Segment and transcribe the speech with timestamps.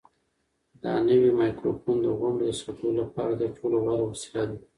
[0.83, 4.57] دا نوی مایکروفون د غونډو د ثبتولو لپاره تر ټولو غوره وسیله ده.